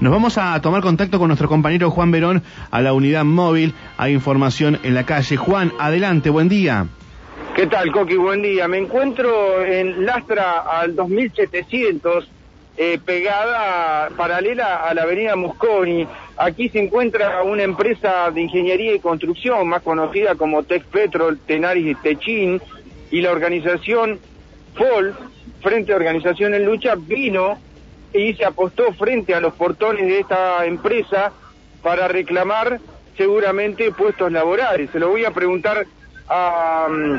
[0.00, 3.74] Nos vamos a tomar contacto con nuestro compañero Juan Verón a la unidad móvil.
[3.96, 5.36] Hay información en la calle.
[5.36, 6.88] Juan, adelante, buen día.
[7.54, 8.16] ¿Qué tal, Coqui?
[8.16, 8.66] Buen día.
[8.66, 12.28] Me encuentro en Lastra al 2700,
[12.76, 16.08] eh, pegada, paralela a la avenida Mosconi.
[16.38, 21.86] Aquí se encuentra una empresa de ingeniería y construcción, más conocida como Tech Petrol, Tenaris
[21.86, 22.60] y Techin,
[23.12, 24.18] y la organización
[24.74, 25.14] FOL,
[25.62, 27.58] Frente a Organización en Lucha, vino
[28.12, 31.32] y se apostó frente a los portones de esta empresa
[31.82, 32.80] para reclamar
[33.16, 34.90] seguramente puestos laborales.
[34.90, 35.86] Se lo voy a preguntar
[36.28, 37.18] a um,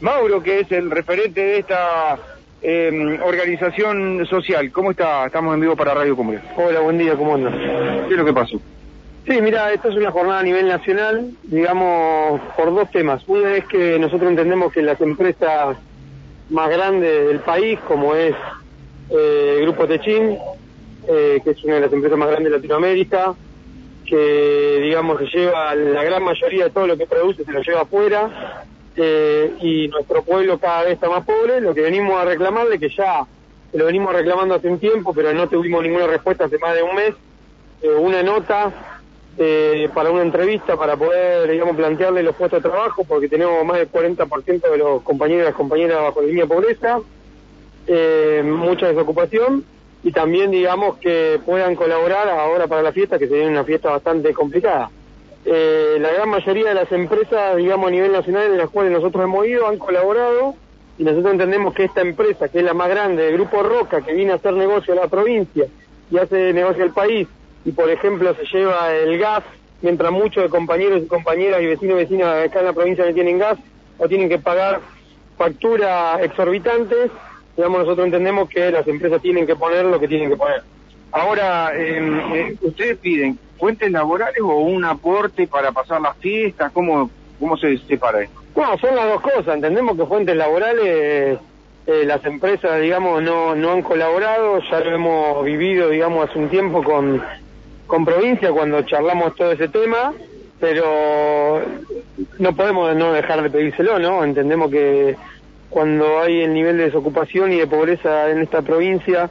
[0.00, 2.18] Mauro, que es el referente de esta
[2.62, 4.70] em, organización social.
[4.72, 5.26] ¿Cómo está?
[5.26, 6.42] Estamos en vivo para Radio Comunidad.
[6.56, 7.54] Hola, buen día, ¿cómo andas?
[8.08, 8.60] ¿Qué es lo que pasó?
[9.26, 13.22] Sí, mira, esta es una jornada a nivel nacional, digamos, por dos temas.
[13.26, 15.76] Una es que nosotros entendemos que las empresas
[16.48, 18.34] más grandes del país, como es
[19.10, 20.38] eh, Grupo Techín,
[21.08, 23.34] eh, que es una de las empresas más grandes de Latinoamérica,
[24.06, 27.82] que digamos se lleva la gran mayoría de todo lo que produce, se lo lleva
[27.82, 28.64] afuera,
[28.96, 32.88] eh, y nuestro pueblo cada vez está más pobre, lo que venimos a reclamarle, que
[32.90, 33.26] ya
[33.72, 36.94] lo venimos reclamando hace un tiempo, pero no tuvimos ninguna respuesta hace más de un
[36.94, 37.14] mes,
[37.82, 38.72] eh, una nota
[39.94, 43.90] para una entrevista para poder, digamos, plantearle los puestos de trabajo, porque tenemos más del
[43.90, 47.00] 40% de los compañeros y las compañeras bajo la línea de pobreza,
[47.86, 49.64] eh, mucha desocupación
[50.02, 54.32] y también digamos que puedan colaborar ahora para la fiesta, que sería una fiesta bastante
[54.32, 54.90] complicada.
[55.44, 59.24] Eh, la gran mayoría de las empresas, digamos, a nivel nacional en las cuales nosotros
[59.24, 60.54] hemos ido han colaborado
[60.98, 64.12] y nosotros entendemos que esta empresa, que es la más grande, el Grupo Roca, que
[64.12, 65.66] viene a hacer negocio a la provincia
[66.10, 67.26] y hace negocio al país,
[67.64, 69.42] y por ejemplo se lleva el gas,
[69.80, 73.14] mientras muchos de compañeros y compañeras y vecinos y vecinas acá en la provincia no
[73.14, 73.58] tienen gas
[73.96, 74.80] o tienen que pagar
[75.38, 77.10] facturas exorbitantes,
[77.56, 80.62] digamos, nosotros entendemos que las empresas tienen que poner lo que tienen que poner.
[81.12, 86.70] Ahora, em, eh, ¿ustedes piden fuentes laborales o un aporte para pasar las fiestas?
[86.72, 88.40] ¿Cómo, cómo se separa esto?
[88.56, 89.54] No, son las dos cosas.
[89.54, 91.38] Entendemos que fuentes laborales,
[91.86, 94.60] eh, las empresas, digamos, no, no han colaborado.
[94.70, 97.22] Ya lo hemos vivido, digamos, hace un tiempo con,
[97.86, 100.12] con provincia cuando charlamos todo ese tema.
[100.60, 101.62] Pero
[102.38, 104.22] no podemos no dejar de pedírselo, ¿no?
[104.22, 105.16] Entendemos que
[105.70, 109.30] cuando hay el nivel de desocupación y de pobreza en esta provincia,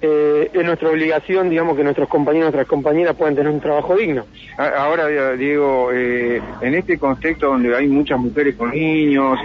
[0.00, 3.96] eh, es nuestra obligación, digamos, que nuestros compañeros y nuestras compañeras puedan tener un trabajo
[3.96, 4.26] digno.
[4.56, 9.38] Ahora, Diego, eh, en este contexto donde hay muchas mujeres con niños,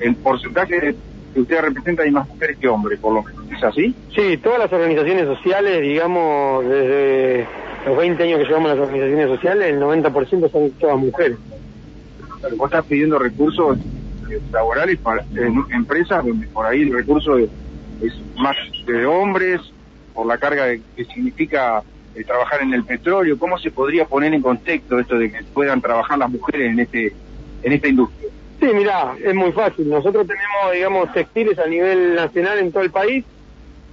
[0.00, 0.94] el porcentaje
[1.32, 3.44] que usted representa hay más mujeres que hombres, por lo menos.
[3.52, 3.94] ¿Es así?
[4.14, 7.46] Sí, todas las organizaciones sociales, digamos, desde
[7.86, 11.38] los 20 años que llevamos las organizaciones sociales, el 90% son todas mujeres.
[12.56, 13.78] ¿Vos estás pidiendo recursos
[14.50, 15.24] laborales para
[15.70, 17.48] empresas donde por ahí el recurso es,
[18.36, 18.56] más
[18.86, 19.60] de hombres,
[20.12, 20.66] por la carga
[20.96, 21.82] que significa
[22.14, 23.38] eh, trabajar en el petróleo.
[23.38, 27.12] ¿Cómo se podría poner en contexto esto de que puedan trabajar las mujeres en este
[27.62, 28.28] en esta industria?
[28.60, 29.88] Sí, mira, es muy fácil.
[29.88, 33.24] Nosotros tenemos, digamos, textiles a nivel nacional en todo el país,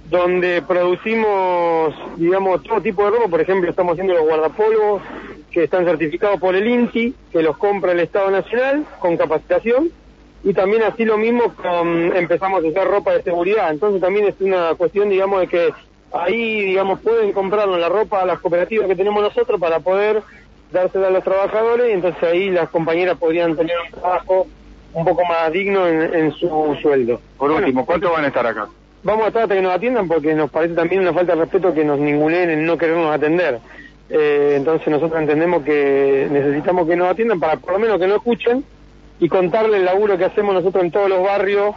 [0.08, 3.28] donde producimos, digamos, todo tipo de ropa.
[3.28, 5.02] Por ejemplo, estamos haciendo los guardapolvos
[5.50, 9.90] que están certificados por el INTI, que los compra el Estado Nacional con capacitación
[10.42, 13.70] y también así lo mismo con, empezamos a hacer ropa de seguridad.
[13.70, 15.70] Entonces también es una cuestión, digamos, de que
[16.12, 20.22] ahí, digamos, pueden comprarnos la ropa a las cooperativas que tenemos nosotros para poder
[20.72, 24.46] dársela a los trabajadores y entonces ahí las compañeras podrían tener un trabajo
[24.92, 27.20] un poco más digno en, su sueldo.
[27.36, 28.68] Por último, ¿cuánto van a estar acá?
[29.02, 31.72] Vamos a estar hasta que nos atiendan porque nos parece también una falta de respeto
[31.72, 33.58] que nos ningunen en no querernos atender.
[34.08, 38.16] Eh, entonces nosotros entendemos que necesitamos que nos atiendan para por lo menos que nos
[38.16, 38.64] escuchen
[39.20, 41.74] y contarle el laburo que hacemos nosotros en todos los barrios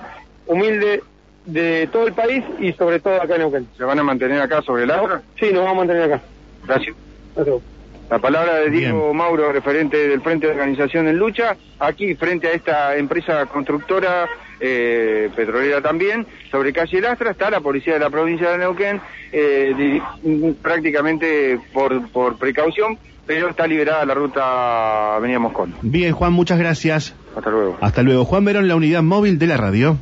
[0.47, 1.01] humildes
[1.45, 3.67] de todo el país y sobre todo acá en Neuquén.
[3.77, 5.21] ¿Se van a mantener acá sobre el agua?
[5.37, 6.21] Sí, nos vamos a mantener acá.
[6.65, 6.95] Gracias.
[8.09, 12.51] La palabra de Diego Mauro, referente del Frente de Organización en Lucha, aquí frente a
[12.51, 14.27] esta empresa constructora
[14.65, 19.01] eh, petrolera también, sobre calle Lastra, está la policía de la provincia de Neuquén,
[19.33, 19.99] eh,
[20.61, 25.73] prácticamente por, por precaución, pero está liberada la ruta Avenida Moscón.
[25.81, 27.13] Bien, Juan, muchas gracias.
[27.35, 27.77] Hasta luego.
[27.81, 28.23] Hasta luego.
[28.23, 29.97] Juan Verón, la unidad móvil de la radio.